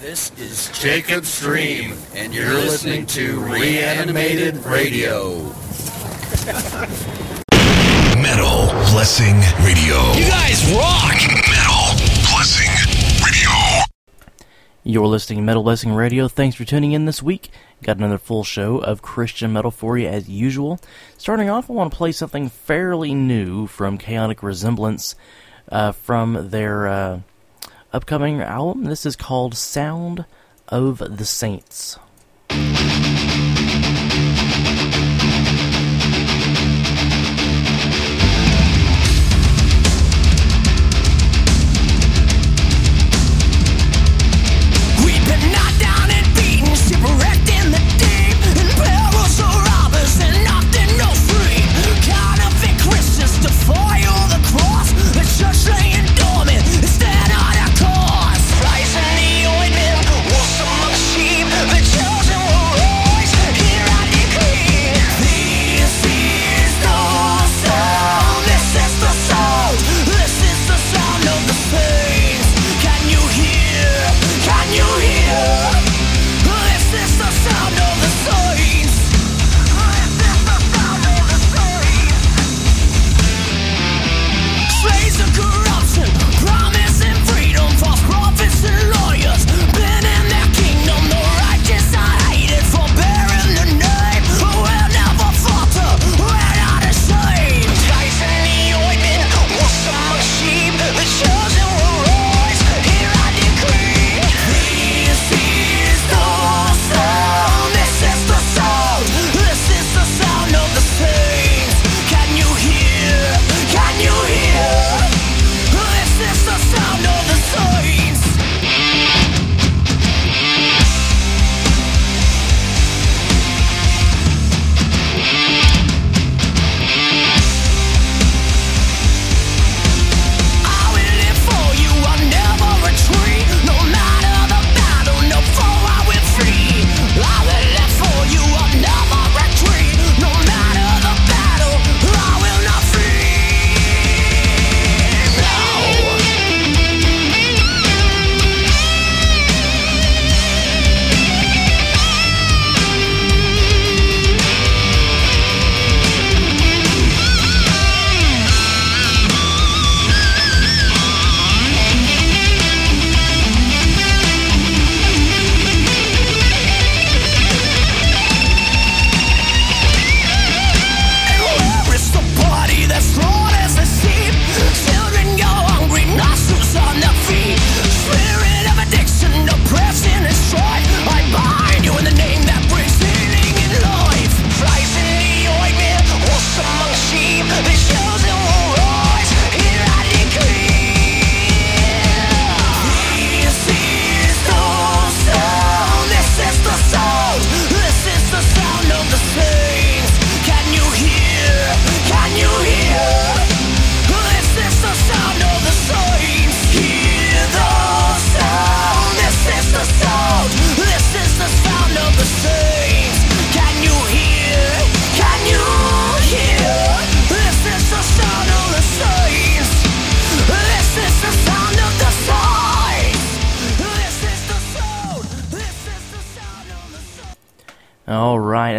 [0.00, 5.34] This is Jacob's Dream, and you're listening to Reanimated Radio.
[8.16, 9.98] Metal Blessing Radio.
[10.14, 11.20] You guys rock!
[11.50, 11.92] Metal
[12.32, 12.72] Blessing
[13.22, 13.84] Radio.
[14.84, 16.28] You're listening to Metal Blessing Radio.
[16.28, 17.50] Thanks for tuning in this week.
[17.82, 20.80] Got another full show of Christian metal for you as usual.
[21.18, 25.14] Starting off, I want to play something fairly new from Chaotic Resemblance
[25.70, 26.88] uh, from their.
[26.88, 27.20] Uh,
[27.92, 28.84] upcoming album.
[28.84, 30.24] This is called Sound
[30.68, 31.98] of the Saints.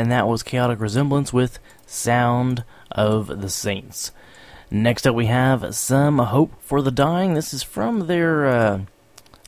[0.02, 4.12] and that was Chaotic Resemblance with Sound of the Saints.
[4.72, 7.36] Next up, we have Some Hope for the Dying.
[7.36, 8.82] This is from their uh,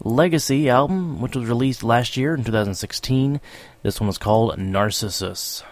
[0.03, 3.41] Legacy album, which was released last year in 2016.
[3.81, 5.63] This one was called Narcissus.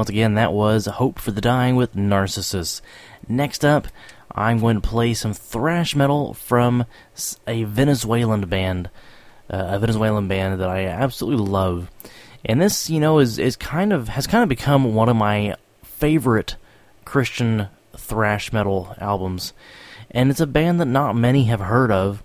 [0.00, 2.80] Once again, that was Hope for the Dying with Narcissus.
[3.28, 3.86] Next up,
[4.34, 6.86] I'm going to play some thrash metal from
[7.46, 8.88] a Venezuelan band,
[9.50, 11.90] uh, a Venezuelan band that I absolutely love.
[12.46, 15.54] And this, you know, is is kind of has kind of become one of my
[15.82, 16.56] favorite
[17.04, 19.52] Christian thrash metal albums.
[20.10, 22.24] And it's a band that not many have heard of.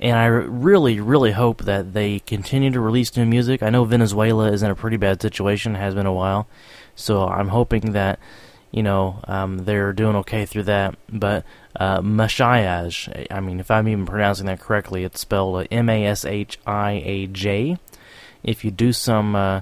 [0.00, 3.62] And I really, really hope that they continue to release new music.
[3.62, 6.48] I know Venezuela is in a pretty bad situation, has been a while.
[6.96, 8.18] So I'm hoping that,
[8.72, 10.96] you know, um, they're doing okay through that.
[11.08, 11.44] But
[11.78, 16.24] uh, Mashiach, I mean, if I'm even pronouncing that correctly, it's spelled M A S
[16.24, 17.78] H I A J.
[18.42, 19.36] If you do some.
[19.36, 19.60] Uh,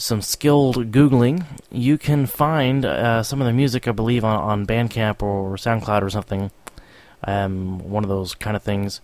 [0.00, 4.64] some skilled googling, you can find uh, some of the music, I believe, on, on
[4.64, 6.52] Bandcamp or SoundCloud or something.
[7.24, 9.00] Um, one of those kind of things.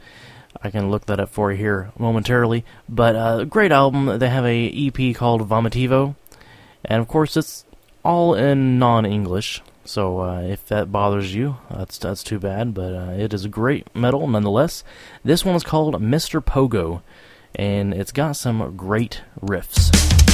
[0.63, 2.65] I can look that up for you here momentarily.
[2.89, 4.19] But uh, great album.
[4.19, 6.15] They have a EP called Vomitivo,
[6.85, 7.65] and of course it's
[8.05, 9.63] all in non-English.
[9.85, 12.75] So uh, if that bothers you, that's that's too bad.
[12.75, 14.83] But uh, it is a great metal nonetheless.
[15.23, 16.43] This one is called Mr.
[16.43, 17.03] Pogo,
[17.55, 20.34] and it's got some great riffs.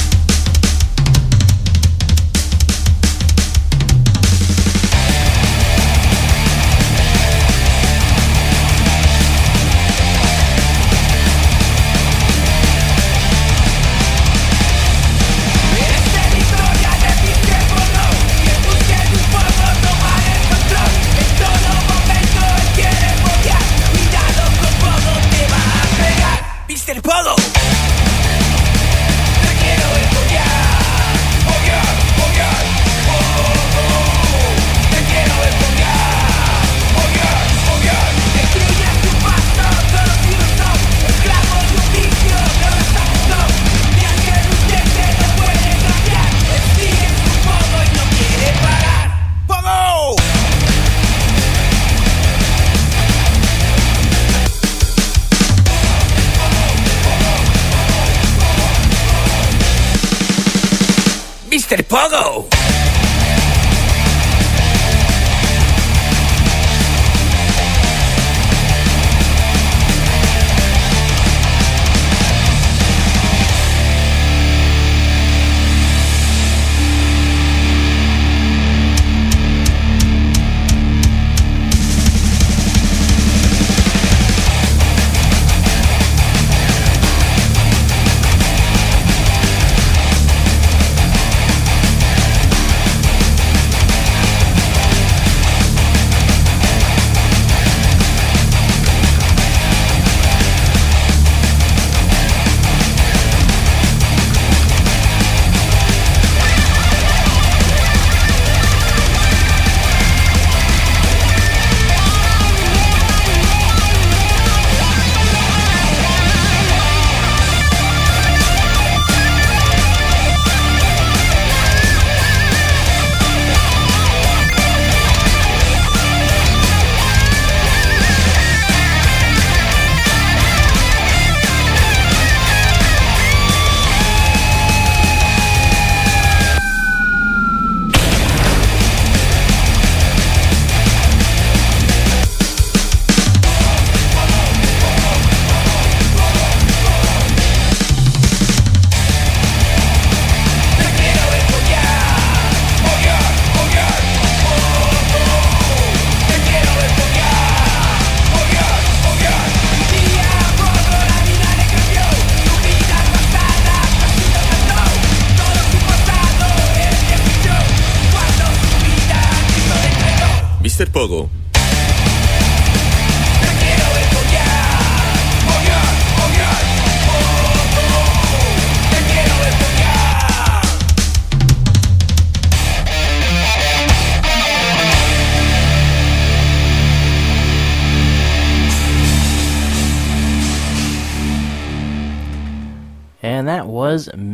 [61.91, 62.60] Pogo!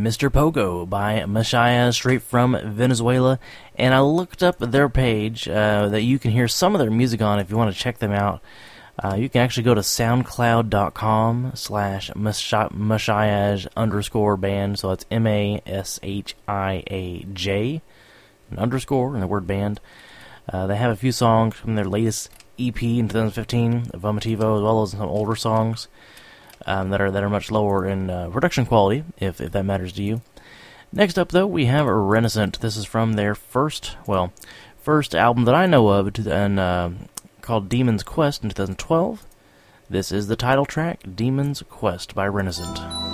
[0.08, 0.30] Mr.
[0.30, 3.40] Pogo by Mashiach, straight from Venezuela.
[3.76, 7.22] And I looked up their page uh, that you can hear some of their music
[7.22, 8.42] on if you want to check them out.
[8.98, 14.80] Uh, you can actually go to soundcloud.com slash Mashiach underscore band.
[14.80, 17.82] So it's M A S H I A J,
[18.50, 19.82] an underscore, and the word band.
[20.48, 24.84] Uh, they have a few songs from their latest EP in 2015, Vomitivo, as well
[24.84, 25.90] as some older songs
[26.66, 29.94] um, that are that are much lower in uh, production quality, if if that matters
[29.94, 30.22] to you.
[30.92, 32.58] Next up, though, we have Renaissance.
[32.58, 34.32] This is from their first, well,
[34.82, 36.92] first album that I know of, and uh,
[37.42, 39.26] called Demon's Quest in 2012.
[39.90, 43.07] This is the title track, Demon's Quest by Renaissance.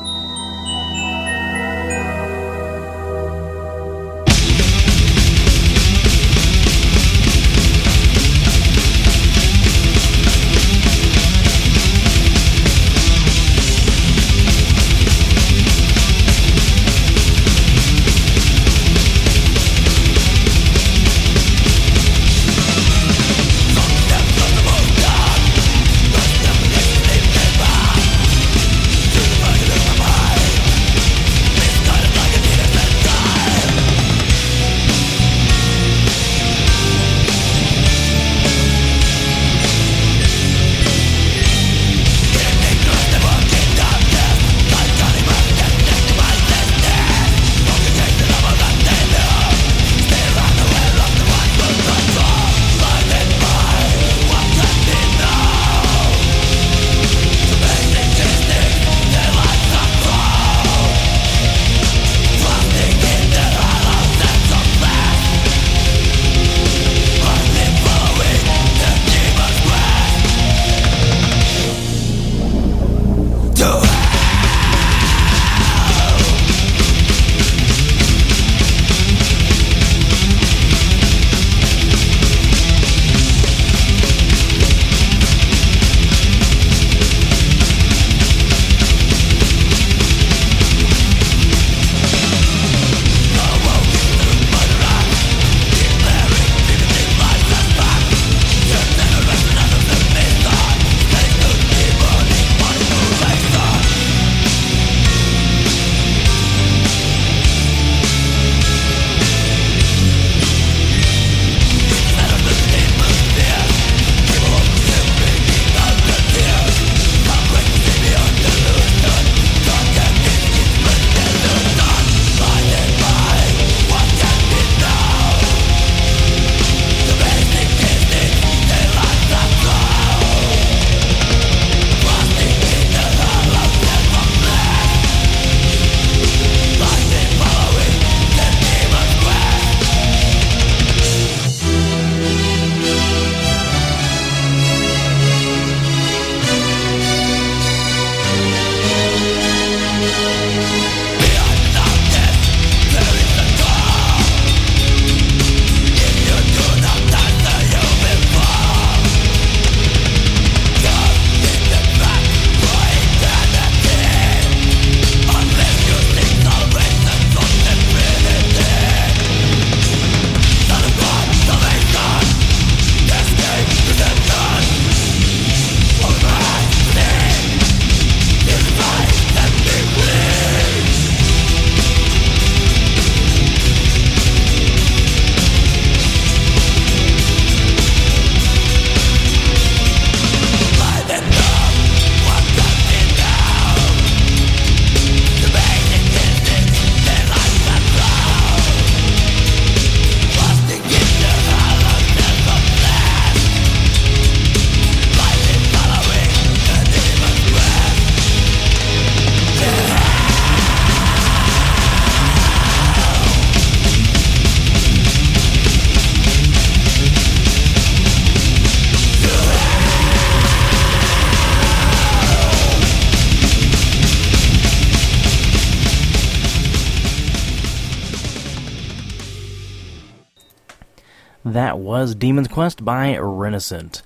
[232.23, 234.01] Demon's Quest by Renaissance.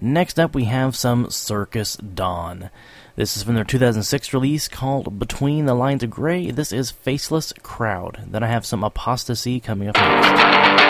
[0.00, 2.68] Next up, we have some Circus Dawn.
[3.14, 6.50] This is from their 2006 release called Between the Lines of Gray.
[6.50, 8.24] This is Faceless Crowd.
[8.26, 10.89] Then I have some Apostasy coming up next.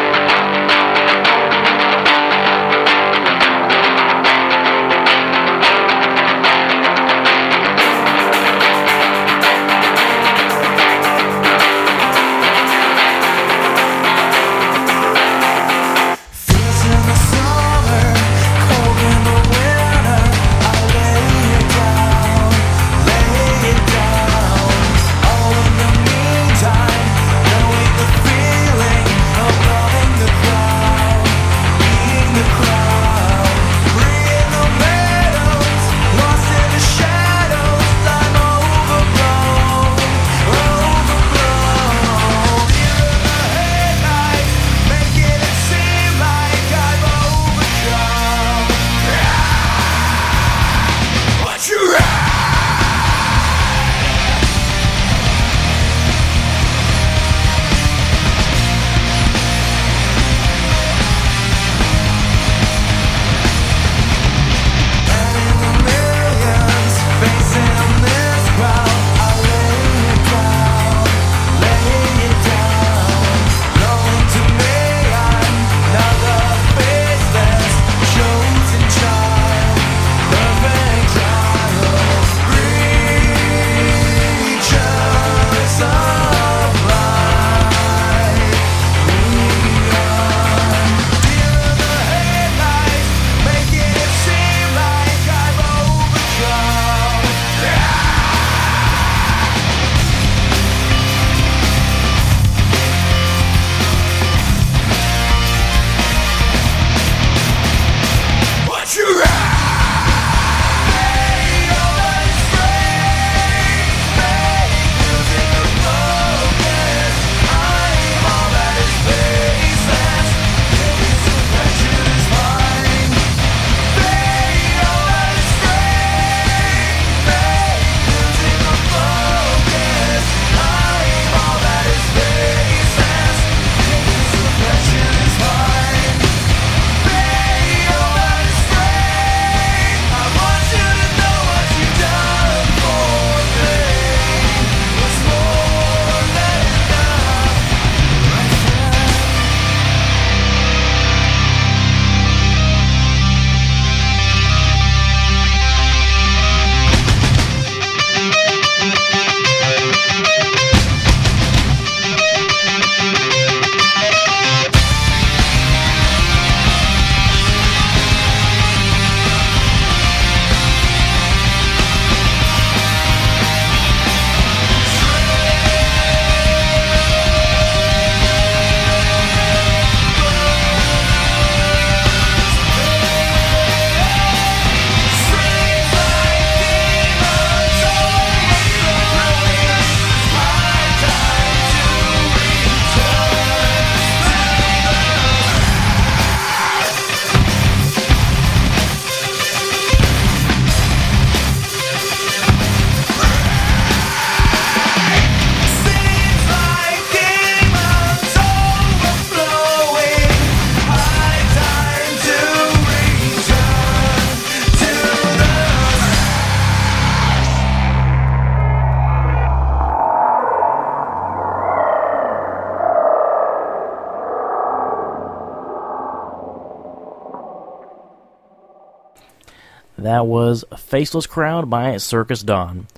[230.10, 232.88] That was Faceless Crowd by Circus Dawn.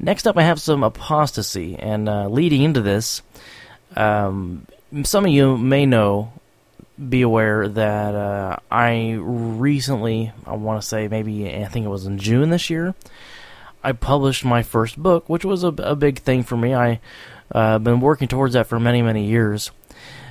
[0.00, 3.22] Next up, I have some apostasy, and uh, leading into this,
[3.94, 4.66] um,
[5.04, 6.32] some of you may know,
[6.98, 12.06] be aware that uh, I recently, I want to say maybe, I think it was
[12.06, 12.96] in June this year,
[13.84, 16.74] I published my first book, which was a, a big thing for me.
[16.74, 16.98] I
[17.52, 19.70] uh, been working towards that for many, many years.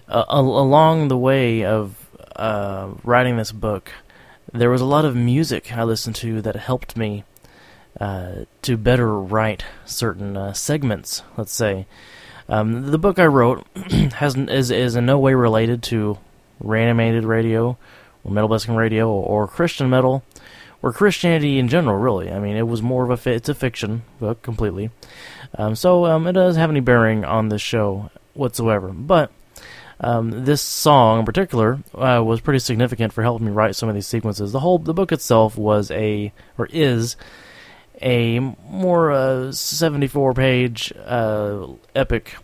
[0.10, 1.96] Uh, along the way of
[2.36, 3.94] uh, writing this book,
[4.54, 7.24] there was a lot of music I listened to that helped me
[8.00, 11.24] uh, to better write certain uh, segments.
[11.36, 11.88] Let's say
[12.50, 13.66] um, the book I wrote
[14.16, 16.18] has is is in no way related to
[16.60, 17.78] reanimated radio
[18.24, 20.24] or metal blessing radio or, Christian metal
[20.82, 21.98] or Christianity in general.
[21.98, 24.92] Really, I mean, it was more of a fi- it's a fiction book completely.
[25.56, 28.90] Um, so um, it doesn't have any bearing on this show whatsoever.
[28.90, 29.32] But
[30.00, 33.96] um, this song in particular uh, was pretty significant for helping me write some of
[33.96, 34.52] these sequences.
[34.52, 37.16] The whole the book itself was a or is
[38.02, 42.36] a more uh, 74 page uh, epic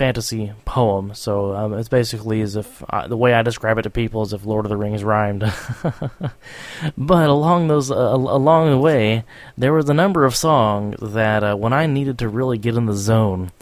[0.00, 1.12] fantasy poem.
[1.14, 4.32] So um, it's basically as if uh, the way I describe it to people is
[4.32, 5.42] if Lord of the Rings rhymed.
[6.96, 9.24] but along those uh, along the way,
[9.58, 12.86] there was a number of songs that uh, when I needed to really get in
[12.86, 13.52] the zone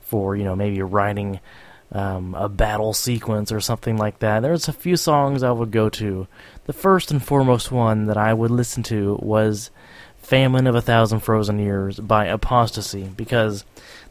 [0.00, 1.40] for you know maybe writing.
[1.94, 4.40] Um, a battle sequence or something like that.
[4.40, 6.26] There's a few songs I would go to.
[6.66, 9.70] The first and foremost one that I would listen to was
[10.16, 13.64] Famine of a Thousand Frozen Years by Apostasy because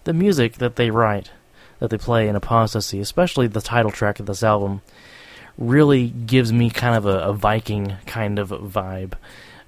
[0.06, 1.32] the music that they write
[1.80, 4.82] that they play in Apostasy, especially the title track of this album,
[5.58, 9.14] really gives me kind of a, a Viking kind of vibe,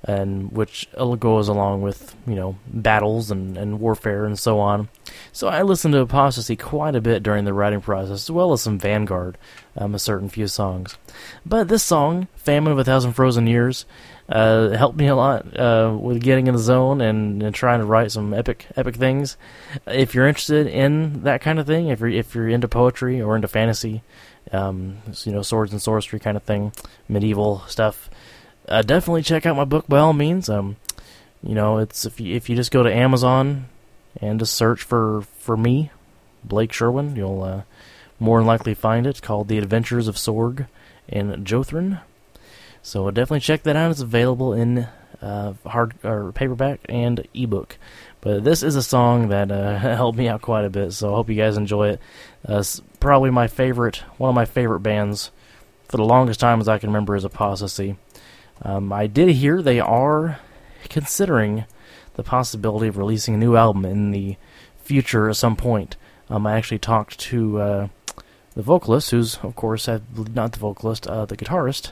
[0.04, 0.88] and which
[1.20, 4.88] goes along with you know battles and, and warfare and so on.
[5.32, 8.62] So I listened to Apostasy quite a bit during the writing process, as well as
[8.62, 9.38] some Vanguard,
[9.76, 10.98] um, a certain few songs.
[11.46, 13.86] But this song, "Famine of a Thousand Frozen Years,"
[14.30, 17.86] uh, helped me a lot uh, with getting in the zone and, and, trying to
[17.86, 19.38] write some epic epic things.
[19.86, 23.36] If you're interested in that kind of thing, if you're if you're into poetry or
[23.36, 24.02] into fantasy,
[24.52, 26.72] um, you know swords and sorcery kind of thing,
[27.08, 28.10] medieval stuff,
[28.68, 30.50] uh, definitely check out my book by all means.
[30.50, 30.78] Um,
[31.44, 33.68] you know, it's if you if you just go to Amazon
[34.22, 35.92] and just search for for me,
[36.44, 37.62] Blake Sherwin, you'll uh,
[38.20, 39.22] more than likely find it.
[39.22, 40.68] Called The Adventures of Sorg
[41.10, 42.02] and Jothrin.
[42.82, 43.92] So definitely check that out.
[43.92, 44.88] It's available in
[45.22, 47.78] uh, hard or paperback and ebook.
[48.22, 51.16] But this is a song that uh, helped me out quite a bit, so I
[51.16, 52.00] hope you guys enjoy it.
[52.48, 52.64] Uh,
[53.00, 55.32] probably my favorite, one of my favorite bands
[55.88, 57.98] for the longest time as I can remember is Apostasy.
[58.62, 60.40] Um, I did hear they are
[60.90, 61.66] considering
[62.16, 64.38] the possibility of releasing a new album in the
[64.78, 65.96] future at some point.
[66.30, 67.88] Um, I actually talked to uh,
[68.56, 71.92] the vocalist, who's of course not the vocalist, uh, the guitarist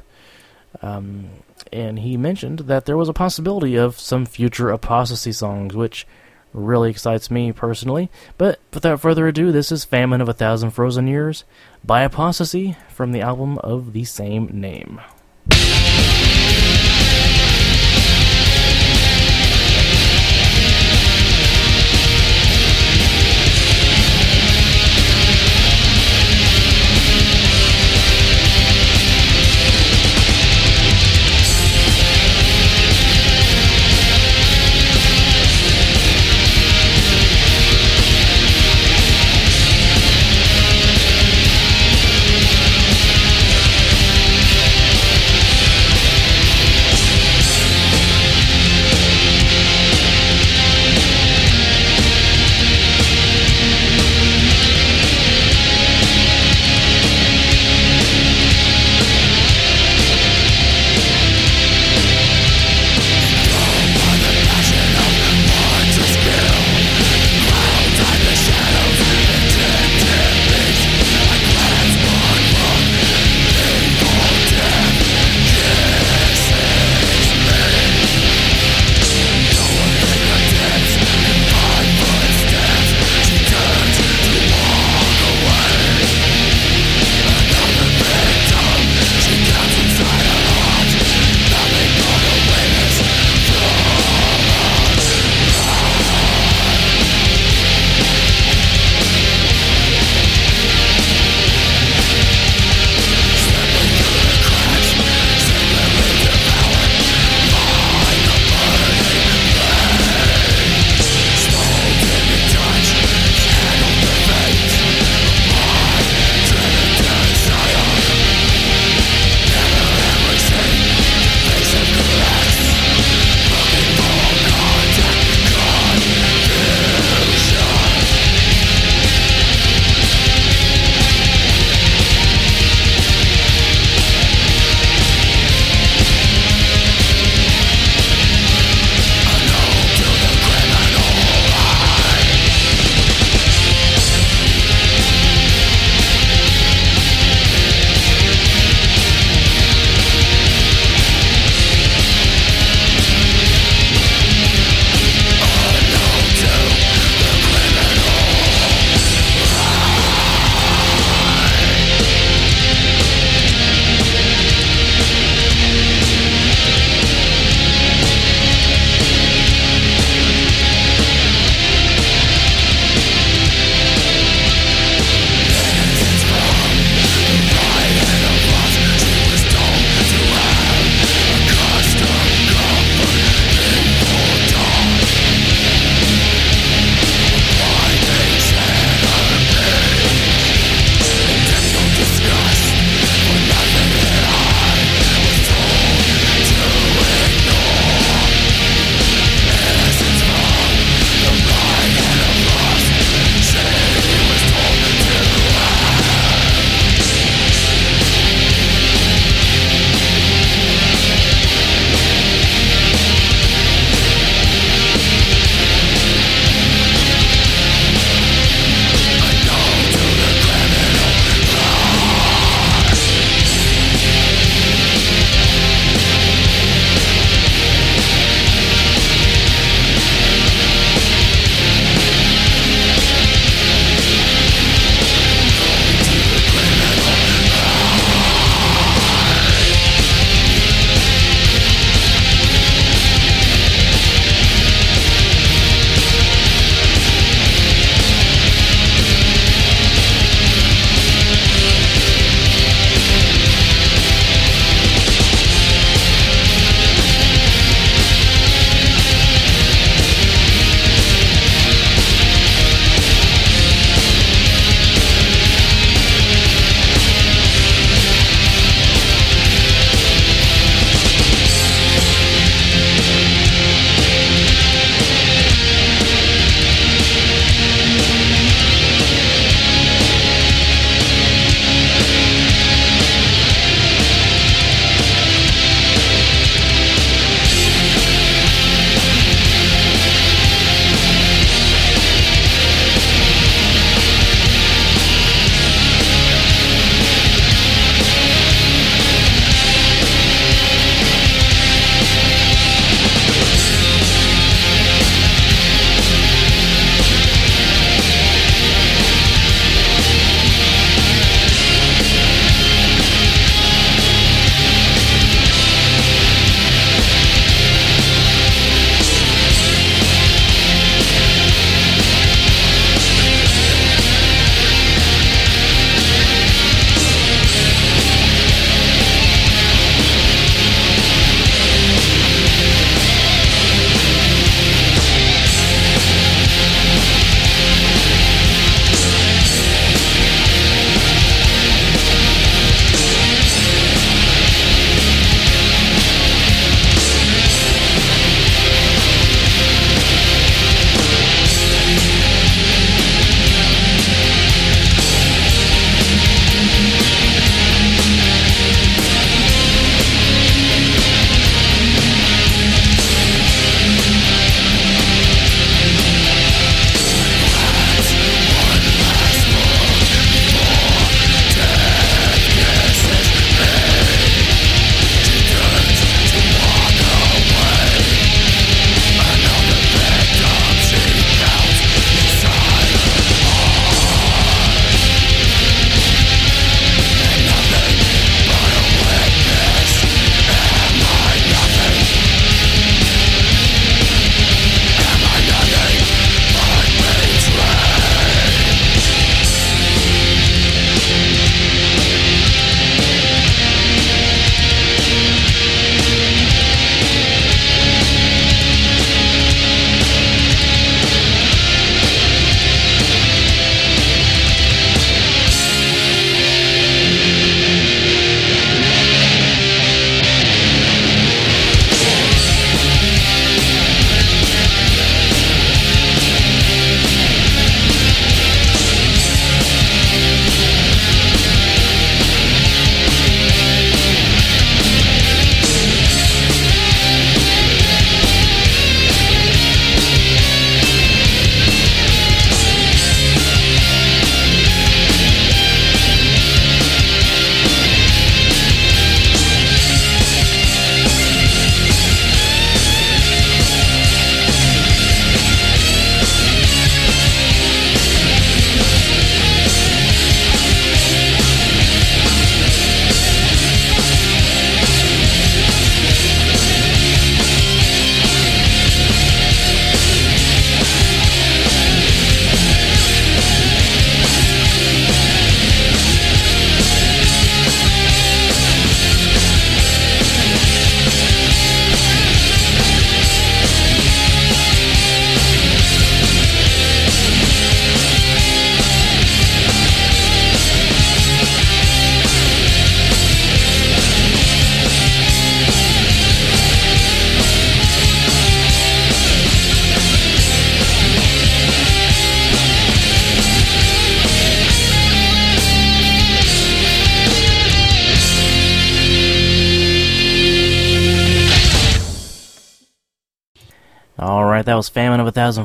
[0.82, 1.30] um,
[1.72, 6.08] and he mentioned that there was a possibility of some future apostasy songs, which
[6.54, 8.10] really excites me personally.
[8.38, 11.44] But without further ado, this is Famine of a Thousand Frozen Years
[11.84, 15.02] by Apostasy from the album of the same name.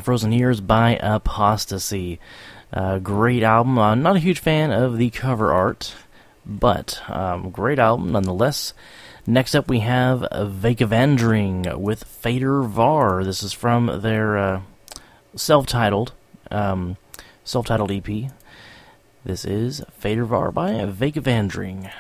[0.09, 2.19] Frozen Years by Apostasy.
[2.73, 3.77] Uh, great album.
[3.77, 5.95] Uh, not a huge fan of the cover art,
[6.47, 8.73] but um, great album nonetheless.
[9.27, 13.23] Next up, we have Vakavandring with Fader Var.
[13.23, 14.63] This is from their uh,
[15.37, 16.15] self-titled
[16.51, 16.97] um,
[17.45, 18.31] self-titled EP.
[19.27, 21.93] This is Fader Var by Vakavandring.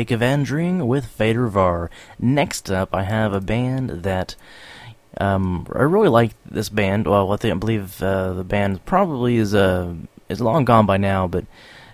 [0.00, 1.90] Veka Vandring with Fader Var.
[2.18, 4.34] Next up, I have a band that
[5.18, 7.06] um, I really like this band.
[7.06, 9.92] Well, I think I believe uh, the band probably is uh,
[10.30, 11.44] is long gone by now, but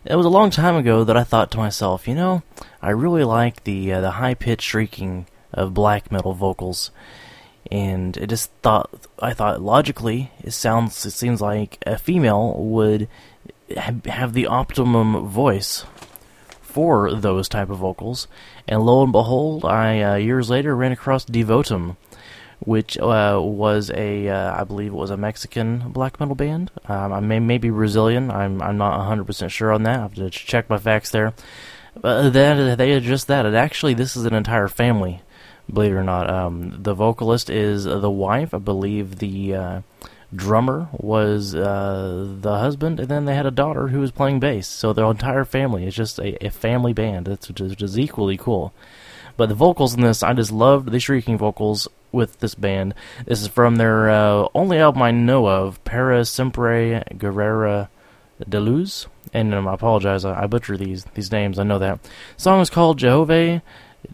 [0.05, 2.45] it was a long time ago that I thought to myself, you know,
[2.81, 6.93] I really like the uh, the high pitched shrieking of black metal vocals,
[7.73, 8.89] and it just thought
[9.19, 13.09] I thought logically it sounds it seems like a female would
[13.75, 15.85] have the optimum voice
[16.77, 18.29] for those type of vocals,
[18.68, 21.97] and lo and behold, I uh, years later ran across Devotum
[22.61, 26.70] which uh, was a, uh, I believe it was a Mexican black metal band.
[26.87, 28.31] Um, I may maybe Brazilian.
[28.31, 29.99] I'm I'm not 100 percent sure on that.
[29.99, 31.35] I have to check my facts there.
[31.95, 33.47] But that they are just that.
[33.47, 35.22] It actually this is an entire family,
[35.72, 36.29] believe it or not.
[36.29, 38.53] Um, the vocalist is the wife.
[38.53, 39.81] I believe the uh,
[40.37, 44.68] drummer was uh, the husband, and then they had a daughter who was playing bass.
[44.68, 47.26] So their entire family is just a, a family band.
[47.26, 48.72] That's which is equally cool.
[49.37, 52.95] But the vocals in this, I just loved the shrieking vocals with this band.
[53.26, 57.89] This is from their uh, only album I know of, Para Siempre Guerrera
[58.49, 59.07] de Luz.
[59.34, 61.59] And um, I apologize, I, I, butcher these these names.
[61.59, 62.03] I know that.
[62.03, 63.62] The song is called Jehovah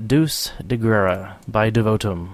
[0.05, 2.31] Deus de Guerra by Devotum.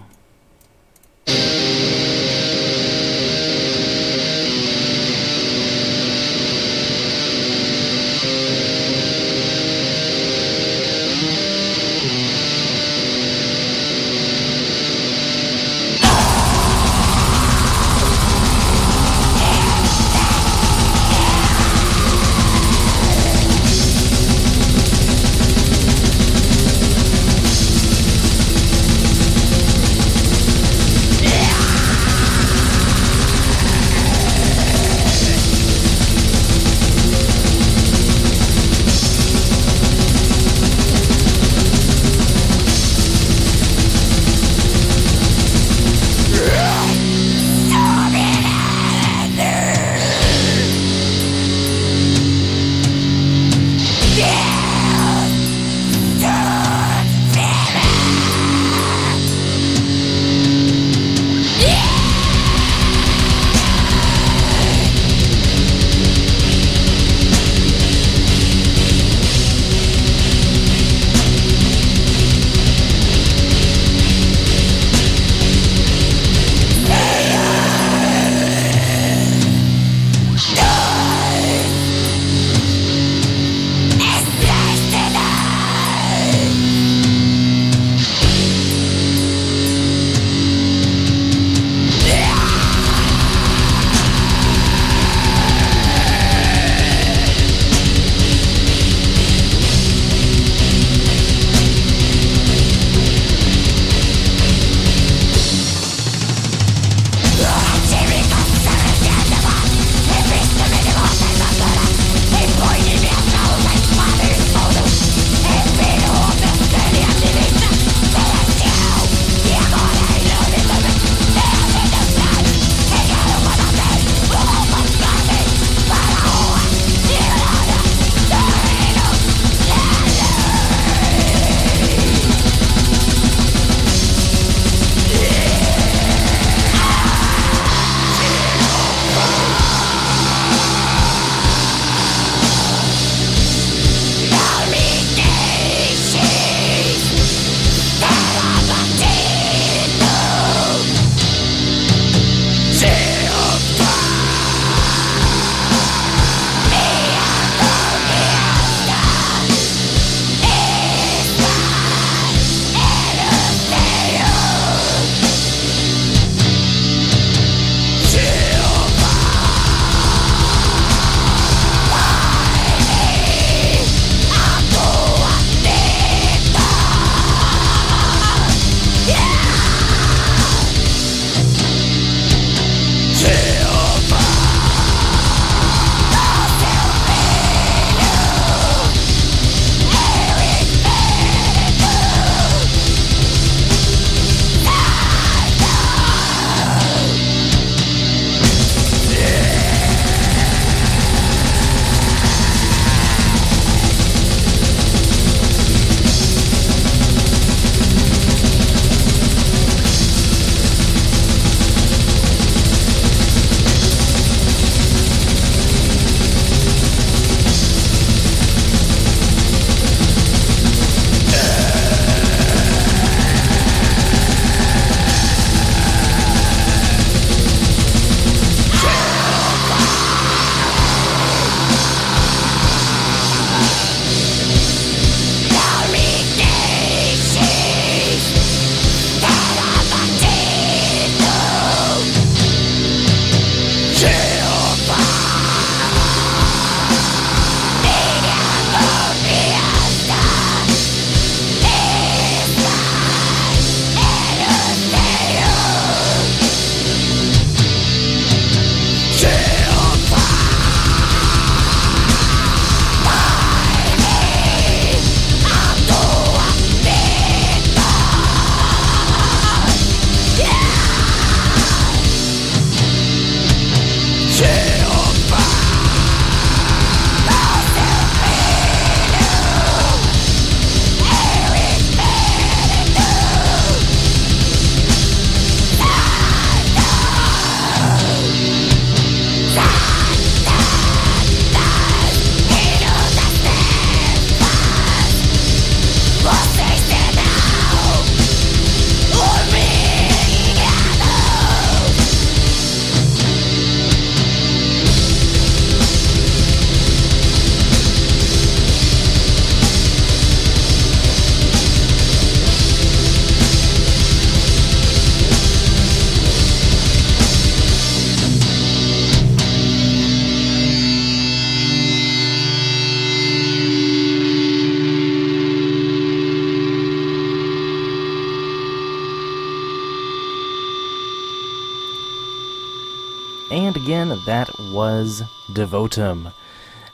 [334.78, 336.32] Was Devotum.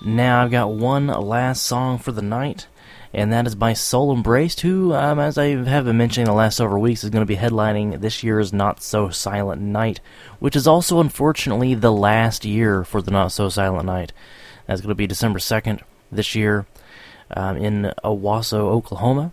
[0.01, 2.67] Now I've got one last song for the night,
[3.13, 6.57] and that is by Soul Embraced, who, um, as I have been mentioning the last
[6.57, 10.01] several weeks, is going to be headlining this year's Not So Silent Night,
[10.39, 14.15] which is also unfortunately the last year for the Not So Silent Night.
[14.67, 16.65] That's going to be December 2nd this year
[17.33, 19.31] um, in Owasso, Oklahoma.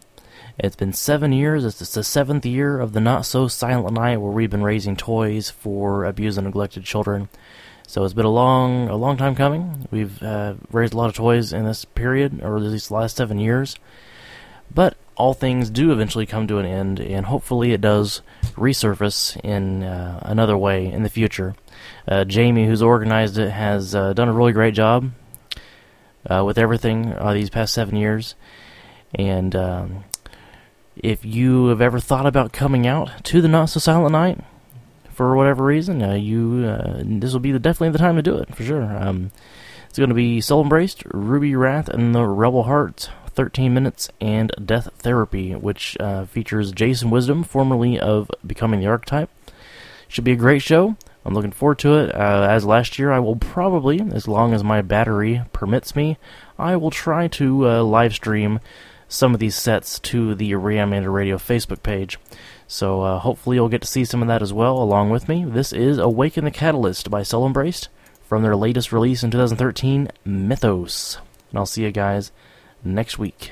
[0.59, 1.63] It's been seven years.
[1.63, 5.49] It's the seventh year of the Not So Silent Night where we've been raising toys
[5.49, 7.29] for abused and neglected children.
[7.91, 9.85] So it's been a long, a long time coming.
[9.91, 13.75] We've uh, raised a lot of toys in this period, or these last seven years.
[14.73, 18.21] But all things do eventually come to an end, and hopefully it does
[18.55, 21.53] resurface in uh, another way in the future.
[22.07, 25.11] Uh, Jamie, who's organized it, has uh, done a really great job
[26.29, 28.35] uh, with everything uh, these past seven years.
[29.15, 30.05] And um,
[30.95, 34.39] if you have ever thought about coming out to the Not So Silent Night
[35.21, 38.37] for whatever reason, uh, you uh, this will be the, definitely the time to do
[38.37, 38.81] it for sure.
[38.81, 39.29] Um,
[39.87, 43.09] it's going to be Soul Embraced, Ruby Wrath, and the Rebel Hearts.
[43.33, 49.29] 13 Minutes and Death Therapy, which uh, features Jason Wisdom, formerly of Becoming the Archetype.
[50.07, 50.97] Should be a great show.
[51.23, 52.15] I'm looking forward to it.
[52.15, 56.17] Uh, as last year, I will probably, as long as my battery permits me,
[56.57, 58.59] I will try to uh, live stream
[59.07, 62.17] some of these sets to the Reanimated Radio Facebook page.
[62.71, 65.43] So uh, hopefully you'll get to see some of that as well along with me.
[65.43, 67.89] This is Awaken the Catalyst by Soul Embraced
[68.23, 71.17] from their latest release in 2013, Mythos.
[71.49, 72.31] And I'll see you guys
[72.81, 73.51] next week.